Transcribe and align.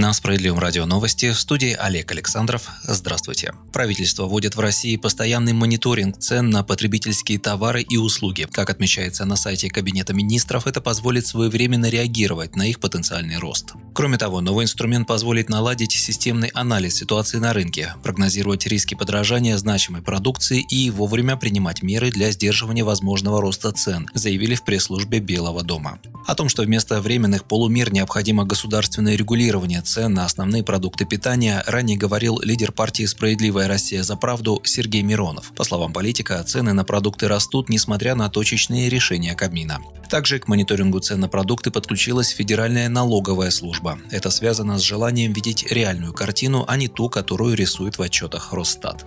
На 0.00 0.14
Справедливом 0.14 0.58
радио 0.58 0.86
новости 0.86 1.30
в 1.30 1.38
студии 1.38 1.76
Олег 1.78 2.10
Александров. 2.10 2.70
Здравствуйте. 2.84 3.52
Правительство 3.70 4.24
вводит 4.24 4.56
в 4.56 4.60
России 4.60 4.96
постоянный 4.96 5.52
мониторинг 5.52 6.16
цен 6.16 6.48
на 6.48 6.64
потребительские 6.64 7.38
товары 7.38 7.82
и 7.82 7.98
услуги. 7.98 8.48
Как 8.50 8.70
отмечается 8.70 9.26
на 9.26 9.36
сайте 9.36 9.68
Кабинета 9.68 10.14
министров, 10.14 10.66
это 10.66 10.80
позволит 10.80 11.26
своевременно 11.26 11.90
реагировать 11.90 12.56
на 12.56 12.66
их 12.66 12.80
потенциальный 12.80 13.36
рост. 13.36 13.74
Кроме 13.92 14.16
того, 14.16 14.40
новый 14.40 14.64
инструмент 14.64 15.06
позволит 15.06 15.50
наладить 15.50 15.92
системный 15.92 16.48
анализ 16.54 16.94
ситуации 16.94 17.36
на 17.36 17.52
рынке, 17.52 17.94
прогнозировать 18.02 18.66
риски 18.66 18.94
подражания 18.94 19.58
значимой 19.58 20.00
продукции 20.00 20.64
и 20.70 20.88
вовремя 20.88 21.36
принимать 21.36 21.82
меры 21.82 22.10
для 22.10 22.30
сдерживания 22.30 22.84
возможного 22.84 23.42
роста 23.42 23.70
цен, 23.72 24.08
заявили 24.14 24.54
в 24.54 24.64
пресс-службе 24.64 25.18
Белого 25.20 25.62
дома. 25.62 25.98
О 26.26 26.34
том, 26.34 26.48
что 26.48 26.62
вместо 26.62 27.02
временных 27.02 27.44
полумер 27.44 27.92
необходимо 27.92 28.46
государственное 28.46 29.16
регулирование 29.16 29.82
цен 29.90 30.14
на 30.14 30.24
основные 30.24 30.62
продукты 30.62 31.04
питания 31.04 31.64
ранее 31.66 31.98
говорил 31.98 32.40
лидер 32.40 32.70
партии 32.70 33.04
«Справедливая 33.06 33.66
Россия 33.66 34.04
за 34.04 34.14
правду» 34.14 34.60
Сергей 34.62 35.02
Миронов. 35.02 35.52
По 35.56 35.64
словам 35.64 35.92
политика, 35.92 36.40
цены 36.44 36.72
на 36.72 36.84
продукты 36.84 37.26
растут, 37.26 37.68
несмотря 37.68 38.14
на 38.14 38.30
точечные 38.30 38.88
решения 38.88 39.34
Кабмина. 39.34 39.80
Также 40.08 40.38
к 40.38 40.46
мониторингу 40.46 41.00
цен 41.00 41.18
на 41.18 41.28
продукты 41.28 41.72
подключилась 41.72 42.28
Федеральная 42.28 42.88
налоговая 42.88 43.50
служба. 43.50 43.98
Это 44.12 44.30
связано 44.30 44.78
с 44.78 44.82
желанием 44.82 45.32
видеть 45.32 45.66
реальную 45.72 46.12
картину, 46.12 46.64
а 46.68 46.76
не 46.76 46.86
ту, 46.86 47.08
которую 47.08 47.56
рисует 47.56 47.98
в 47.98 48.02
отчетах 48.02 48.52
Росстат. 48.52 49.04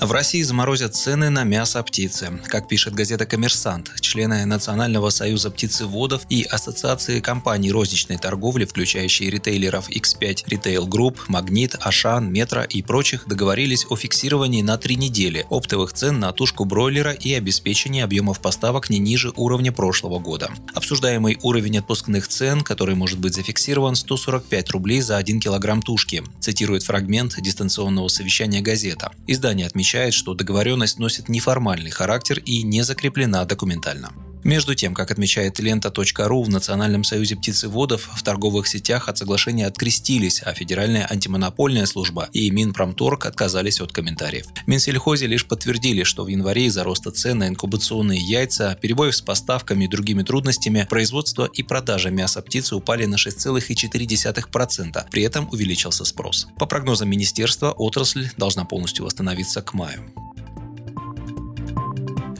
В 0.00 0.12
России 0.12 0.40
заморозят 0.40 0.94
цены 0.94 1.28
на 1.28 1.44
мясо 1.44 1.82
птицы. 1.82 2.40
Как 2.46 2.68
пишет 2.68 2.94
газета 2.94 3.26
«Коммерсант», 3.26 3.90
члены 4.00 4.46
Национального 4.46 5.10
союза 5.10 5.50
птицеводов 5.50 6.22
и 6.30 6.42
Ассоциации 6.42 7.20
компаний 7.20 7.70
розничной 7.70 8.16
торговли, 8.16 8.64
включающие 8.64 9.28
ритейлеров 9.28 9.90
X5 9.90 10.46
Retail 10.48 10.88
Group, 10.88 11.18
Магнит, 11.28 11.76
Ашан, 11.80 12.32
Метро 12.32 12.62
и 12.62 12.80
прочих, 12.80 13.28
договорились 13.28 13.84
о 13.90 13.96
фиксировании 13.96 14.62
на 14.62 14.78
три 14.78 14.96
недели 14.96 15.44
оптовых 15.50 15.92
цен 15.92 16.18
на 16.18 16.32
тушку 16.32 16.64
бройлера 16.64 17.12
и 17.12 17.34
обеспечении 17.34 18.00
объемов 18.00 18.40
поставок 18.40 18.88
не 18.88 18.98
ниже 18.98 19.34
уровня 19.36 19.70
прошлого 19.70 20.18
года. 20.18 20.50
Обсуждаемый 20.74 21.38
уровень 21.42 21.76
отпускных 21.76 22.26
цен, 22.26 22.62
который 22.62 22.94
может 22.94 23.18
быть 23.18 23.34
зафиксирован 23.34 23.94
145 23.96 24.70
рублей 24.70 25.02
за 25.02 25.18
1 25.18 25.40
килограмм 25.40 25.82
тушки, 25.82 26.22
цитирует 26.40 26.84
фрагмент 26.84 27.34
дистанционного 27.38 28.08
совещания 28.08 28.62
газета. 28.62 29.12
Издание 29.26 29.66
отмечает, 29.66 29.89
отмечает, 29.90 30.14
что 30.14 30.34
договоренность 30.34 31.00
носит 31.00 31.28
неформальный 31.28 31.90
характер 31.90 32.38
и 32.38 32.62
не 32.62 32.82
закреплена 32.82 33.44
документально. 33.44 34.12
Между 34.44 34.74
тем, 34.74 34.94
как 34.94 35.10
отмечает 35.10 35.58
лента.ру, 35.58 36.42
в 36.42 36.48
Национальном 36.48 37.04
союзе 37.04 37.36
птицеводов 37.36 38.08
в 38.14 38.22
торговых 38.22 38.66
сетях 38.66 39.08
от 39.08 39.18
соглашения 39.18 39.66
открестились, 39.66 40.42
а 40.44 40.54
Федеральная 40.54 41.06
антимонопольная 41.10 41.86
служба 41.86 42.28
и 42.32 42.50
Минпромторг 42.50 43.26
отказались 43.26 43.80
от 43.80 43.92
комментариев. 43.92 44.46
Минсельхозе 44.66 45.26
лишь 45.26 45.46
подтвердили, 45.46 46.04
что 46.04 46.24
в 46.24 46.28
январе 46.28 46.66
из-за 46.66 46.84
роста 46.84 47.10
цен 47.10 47.38
на 47.38 47.48
инкубационные 47.48 48.18
яйца, 48.18 48.78
перебоев 48.80 49.14
с 49.14 49.20
поставками 49.20 49.84
и 49.84 49.88
другими 49.88 50.22
трудностями, 50.22 50.86
производство 50.88 51.44
и 51.52 51.62
продажа 51.62 52.10
мяса 52.10 52.40
птицы 52.42 52.76
упали 52.76 53.04
на 53.04 53.16
6,4%. 53.16 55.04
При 55.10 55.22
этом 55.22 55.48
увеличился 55.50 56.04
спрос. 56.04 56.46
По 56.58 56.66
прогнозам 56.66 57.10
министерства, 57.10 57.72
отрасль 57.72 58.30
должна 58.36 58.64
полностью 58.64 59.04
восстановиться 59.04 59.60
к 59.62 59.74
маю. 59.74 60.10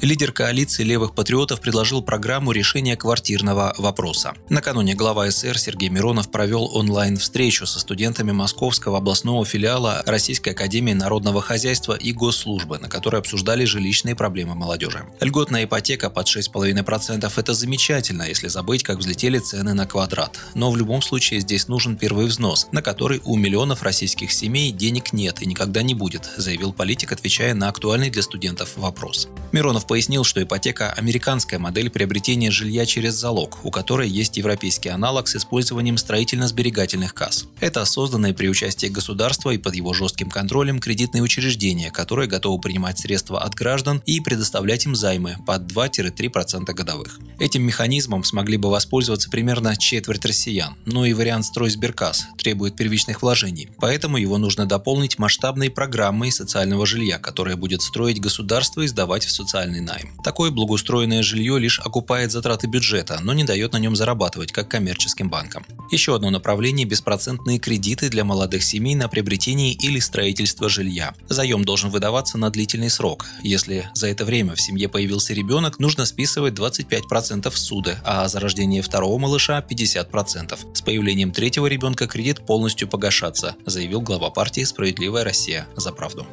Лидер 0.02 0.32
коалиции 0.32 0.82
левых 0.82 1.14
патриотов 1.14 1.60
предложил 1.60 2.00
программу 2.00 2.52
решения 2.52 2.96
квартирного 2.96 3.74
вопроса. 3.76 4.32
Накануне 4.48 4.94
глава 4.94 5.30
СР 5.30 5.58
Сергей 5.58 5.90
Миронов 5.90 6.30
провел 6.30 6.74
онлайн-встречу 6.74 7.66
со 7.66 7.78
студентами 7.80 8.32
Московского 8.32 8.96
областного 8.96 9.44
филиала 9.44 10.02
Российской 10.06 10.50
академии 10.50 10.94
народного 10.94 11.42
хозяйства 11.42 11.92
и 11.92 12.12
госслужбы, 12.12 12.78
на 12.78 12.88
которой 12.88 13.16
обсуждали 13.16 13.66
жилищные 13.66 14.14
проблемы 14.14 14.54
молодежи. 14.54 15.04
Льготная 15.20 15.64
ипотека 15.64 16.08
под 16.08 16.28
6,5%– 16.28 17.30
это 17.36 17.52
замечательно, 17.52 18.22
если 18.22 18.48
забыть, 18.48 18.82
как 18.82 19.00
взлетели 19.00 19.38
цены 19.38 19.74
на 19.74 19.86
квадрат. 19.86 20.40
Но 20.54 20.70
в 20.70 20.78
любом 20.78 21.02
случае 21.02 21.40
здесь 21.40 21.68
нужен 21.68 21.98
первый 21.98 22.24
взнос, 22.24 22.68
на 22.72 22.80
который 22.80 23.20
у 23.26 23.36
миллионов 23.36 23.82
российских 23.82 24.32
семей 24.32 24.72
денег 24.72 25.12
нет 25.12 25.42
и 25.42 25.46
никогда 25.46 25.82
не 25.82 25.92
будет, 25.92 26.30
заявил 26.38 26.72
политик, 26.72 27.12
отвечая 27.12 27.52
на 27.52 27.68
актуальный 27.68 28.08
для 28.08 28.22
студентов 28.22 28.78
вопрос. 28.78 29.28
Миронов 29.52 29.89
пояснил, 29.90 30.22
что 30.22 30.40
ипотека– 30.40 30.92
американская 30.96 31.58
модель 31.58 31.90
приобретения 31.90 32.52
жилья 32.52 32.86
через 32.86 33.14
залог, 33.14 33.58
у 33.64 33.72
которой 33.72 34.08
есть 34.08 34.36
европейский 34.36 34.88
аналог 34.88 35.26
с 35.26 35.34
использованием 35.34 35.96
строительно-сберегательных 35.96 37.12
касс. 37.12 37.46
Это 37.58 37.84
созданные 37.84 38.32
при 38.32 38.46
участии 38.46 38.86
государства 38.86 39.50
и 39.50 39.58
под 39.58 39.74
его 39.74 39.92
жестким 39.92 40.30
контролем 40.30 40.78
кредитные 40.78 41.24
учреждения, 41.24 41.90
которые 41.90 42.28
готовы 42.28 42.60
принимать 42.60 43.00
средства 43.00 43.42
от 43.42 43.56
граждан 43.56 44.00
и 44.06 44.20
предоставлять 44.20 44.86
им 44.86 44.94
займы 44.94 45.38
под 45.44 45.62
2-3% 45.62 46.72
годовых. 46.72 47.18
Этим 47.40 47.64
механизмом 47.64 48.22
смогли 48.22 48.58
бы 48.58 48.70
воспользоваться 48.70 49.28
примерно 49.28 49.76
четверть 49.76 50.24
россиян, 50.24 50.76
но 50.86 51.04
и 51.04 51.14
вариант 51.14 51.46
стройсберкасс 51.46 52.26
требует 52.38 52.76
первичных 52.76 53.22
вложений, 53.22 53.70
поэтому 53.78 54.18
его 54.18 54.38
нужно 54.38 54.66
дополнить 54.66 55.18
масштабной 55.18 55.68
программой 55.68 56.30
социального 56.30 56.86
жилья, 56.86 57.18
которая 57.18 57.56
будет 57.56 57.82
строить 57.82 58.20
государство 58.20 58.82
и 58.82 58.86
сдавать 58.86 59.24
в 59.24 59.32
социальный 59.32 59.79
постоянный 59.80 59.86
найм. 59.86 60.10
Такое 60.22 60.50
благоустроенное 60.50 61.22
жилье 61.22 61.58
лишь 61.58 61.80
окупает 61.80 62.30
затраты 62.30 62.66
бюджета, 62.66 63.18
но 63.22 63.32
не 63.32 63.44
дает 63.44 63.72
на 63.72 63.78
нем 63.78 63.96
зарабатывать, 63.96 64.52
как 64.52 64.68
коммерческим 64.68 65.28
банкам. 65.28 65.64
Еще 65.90 66.14
одно 66.14 66.30
направление– 66.30 66.86
беспроцентные 66.86 67.58
кредиты 67.58 68.08
для 68.08 68.24
молодых 68.24 68.62
семей 68.62 68.94
на 68.94 69.08
приобретение 69.08 69.72
или 69.72 69.98
строительство 70.00 70.68
жилья. 70.68 71.14
Заем 71.28 71.64
должен 71.64 71.90
выдаваться 71.90 72.38
на 72.38 72.50
длительный 72.50 72.90
срок. 72.90 73.26
Если 73.42 73.88
за 73.94 74.08
это 74.08 74.24
время 74.24 74.54
в 74.54 74.60
семье 74.60 74.88
появился 74.88 75.34
ребенок, 75.34 75.78
нужно 75.78 76.04
списывать 76.04 76.54
25% 76.54 77.50
суды, 77.54 77.96
а 78.04 78.28
за 78.28 78.40
рождение 78.40 78.82
второго 78.82 79.18
малыша– 79.18 79.64
50%. 79.70 80.58
С 80.74 80.82
появлением 80.82 81.32
третьего 81.32 81.66
ребенка 81.66 82.06
кредит 82.06 82.46
полностью 82.46 82.88
погашаться, 82.88 83.56
заявил 83.66 84.00
глава 84.00 84.30
партии 84.30 84.64
«Справедливая 84.64 85.24
Россия 85.24 85.66
за 85.76 85.92
правду». 85.92 86.26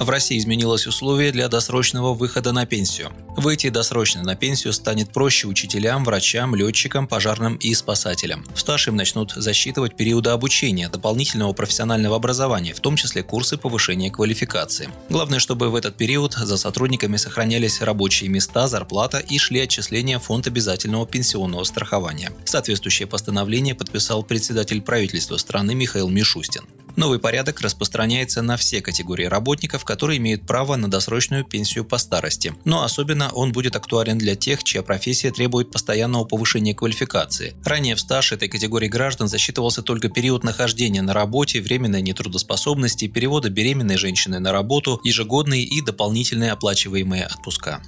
В 0.00 0.08
России 0.08 0.38
изменилось 0.38 0.86
условие 0.86 1.30
для 1.30 1.46
досрочного 1.48 2.14
выхода 2.14 2.52
на 2.52 2.64
пенсию. 2.64 3.12
Выйти 3.36 3.68
досрочно 3.68 4.22
на 4.22 4.34
пенсию 4.34 4.72
станет 4.72 5.12
проще 5.12 5.46
учителям, 5.46 6.06
врачам, 6.06 6.54
летчикам, 6.54 7.06
пожарным 7.06 7.56
и 7.56 7.74
спасателям. 7.74 8.46
В 8.54 8.60
стаж 8.60 8.88
им 8.88 8.96
начнут 8.96 9.34
засчитывать 9.36 9.96
периоды 9.96 10.30
обучения, 10.30 10.88
дополнительного 10.88 11.52
профессионального 11.52 12.16
образования, 12.16 12.72
в 12.72 12.80
том 12.80 12.96
числе 12.96 13.22
курсы 13.22 13.58
повышения 13.58 14.10
квалификации. 14.10 14.88
Главное, 15.10 15.38
чтобы 15.38 15.68
в 15.68 15.74
этот 15.74 15.96
период 15.96 16.32
за 16.32 16.56
сотрудниками 16.56 17.18
сохранялись 17.18 17.82
рабочие 17.82 18.30
места, 18.30 18.68
зарплата 18.68 19.18
и 19.18 19.36
шли 19.36 19.60
отчисления 19.60 20.18
в 20.18 20.22
фонд 20.22 20.46
обязательного 20.46 21.06
пенсионного 21.06 21.64
страхования. 21.64 22.32
Соответствующее 22.46 23.06
постановление 23.06 23.74
подписал 23.74 24.22
председатель 24.22 24.80
правительства 24.80 25.36
страны 25.36 25.74
Михаил 25.74 26.08
Мишустин. 26.08 26.62
Новый 27.00 27.18
порядок 27.18 27.62
распространяется 27.62 28.42
на 28.42 28.58
все 28.58 28.82
категории 28.82 29.24
работников, 29.24 29.86
которые 29.86 30.18
имеют 30.18 30.46
право 30.46 30.76
на 30.76 30.86
досрочную 30.86 31.46
пенсию 31.46 31.86
по 31.86 31.96
старости. 31.96 32.52
Но 32.66 32.84
особенно 32.84 33.30
он 33.30 33.52
будет 33.52 33.74
актуален 33.74 34.18
для 34.18 34.36
тех, 34.36 34.62
чья 34.62 34.82
профессия 34.82 35.30
требует 35.30 35.70
постоянного 35.70 36.26
повышения 36.26 36.74
квалификации. 36.74 37.54
Ранее 37.64 37.94
в 37.94 38.00
стаж 38.00 38.32
этой 38.32 38.48
категории 38.48 38.88
граждан 38.88 39.28
засчитывался 39.28 39.80
только 39.80 40.10
период 40.10 40.44
нахождения 40.44 41.00
на 41.00 41.14
работе, 41.14 41.62
временной 41.62 42.02
нетрудоспособности, 42.02 43.08
перевода 43.08 43.48
беременной 43.48 43.96
женщины 43.96 44.38
на 44.38 44.52
работу, 44.52 45.00
ежегодные 45.02 45.62
и 45.62 45.80
дополнительные 45.80 46.52
оплачиваемые 46.52 47.24
отпуска. 47.24 47.80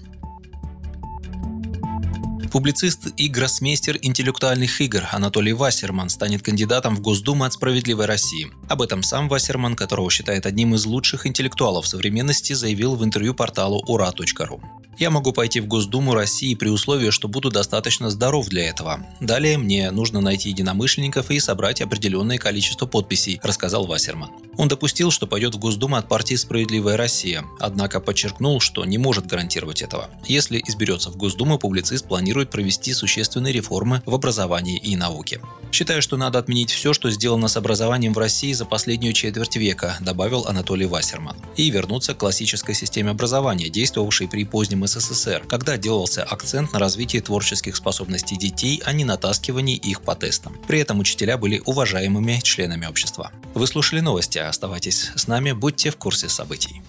Публицист 2.52 3.08
и 3.16 3.28
гроссмейстер 3.28 3.98
интеллектуальных 4.02 4.78
игр 4.82 5.04
Анатолий 5.10 5.54
Вассерман 5.54 6.10
станет 6.10 6.42
кандидатом 6.42 6.94
в 6.94 7.00
Госдуму 7.00 7.44
от 7.44 7.54
«Справедливой 7.54 8.04
России». 8.04 8.50
Об 8.68 8.82
этом 8.82 9.02
сам 9.02 9.26
Вассерман, 9.26 9.74
которого 9.74 10.10
считает 10.10 10.44
одним 10.44 10.74
из 10.74 10.84
лучших 10.84 11.26
интеллектуалов 11.26 11.86
современности, 11.86 12.52
заявил 12.52 12.94
в 12.94 13.04
интервью 13.04 13.32
порталу 13.32 13.82
ура.ру. 13.86 14.60
Я 14.98 15.10
могу 15.10 15.32
пойти 15.32 15.60
в 15.60 15.66
Госдуму 15.66 16.14
России 16.14 16.54
при 16.54 16.68
условии, 16.68 17.10
что 17.10 17.26
буду 17.26 17.50
достаточно 17.50 18.10
здоров 18.10 18.48
для 18.48 18.68
этого. 18.68 19.04
Далее 19.20 19.58
мне 19.58 19.90
нужно 19.90 20.20
найти 20.20 20.50
единомышленников 20.50 21.30
и 21.30 21.40
собрать 21.40 21.80
определенное 21.80 22.38
количество 22.38 22.86
подписей, 22.86 23.40
рассказал 23.42 23.86
Вассерман. 23.86 24.30
Он 24.58 24.68
допустил, 24.68 25.10
что 25.10 25.26
пойдет 25.26 25.54
в 25.54 25.58
Госдуму 25.58 25.96
от 25.96 26.08
партии 26.08 26.34
«Справедливая 26.34 26.96
Россия», 26.96 27.44
однако 27.58 28.00
подчеркнул, 28.00 28.60
что 28.60 28.84
не 28.84 28.98
может 28.98 29.26
гарантировать 29.26 29.80
этого. 29.80 30.10
Если 30.26 30.62
изберется 30.66 31.10
в 31.10 31.16
Госдуму, 31.16 31.58
публицист 31.58 32.06
планирует 32.06 32.50
провести 32.50 32.92
существенные 32.92 33.54
реформы 33.54 34.02
в 34.04 34.14
образовании 34.14 34.76
и 34.76 34.94
науке. 34.94 35.40
Считаю, 35.72 36.02
что 36.02 36.18
надо 36.18 36.38
отменить 36.38 36.70
все, 36.70 36.92
что 36.92 37.10
сделано 37.10 37.48
с 37.48 37.56
образованием 37.56 38.12
в 38.12 38.18
России 38.18 38.52
за 38.52 38.66
последнюю 38.66 39.14
четверть 39.14 39.56
века, 39.56 39.96
добавил 40.00 40.44
Анатолий 40.46 40.86
Вассерман, 40.86 41.36
и 41.56 41.70
вернуться 41.70 42.14
к 42.14 42.18
классической 42.18 42.74
системе 42.74 43.10
образования, 43.10 43.70
действовавшей 43.70 44.28
при 44.28 44.44
позднем 44.44 44.81
СССР, 44.86 45.44
когда 45.48 45.76
делался 45.76 46.22
акцент 46.22 46.72
на 46.72 46.78
развитии 46.78 47.18
творческих 47.18 47.76
способностей 47.76 48.36
детей, 48.36 48.82
а 48.84 48.92
не 48.92 49.04
натаскивании 49.04 49.76
их 49.76 50.02
по 50.02 50.14
тестам. 50.14 50.56
При 50.66 50.80
этом 50.80 51.00
учителя 51.00 51.36
были 51.36 51.62
уважаемыми 51.64 52.40
членами 52.42 52.86
общества. 52.86 53.32
Вы 53.54 53.66
слушали 53.66 54.00
новости, 54.00 54.38
оставайтесь 54.38 55.10
с 55.14 55.26
нами, 55.26 55.52
будьте 55.52 55.90
в 55.90 55.96
курсе 55.96 56.28
событий. 56.28 56.82